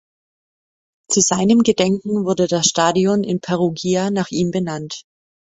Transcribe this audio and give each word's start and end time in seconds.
Zu 1.11 1.21
seinem 1.21 1.59
Gedenken 1.61 2.25
wurde 2.25 2.47
das 2.47 2.65
Stadion 2.65 3.23
in 3.23 3.39
Perugia 3.39 4.09
nach 4.09 4.29
ihm 4.31 4.49
benannt. 4.49 5.03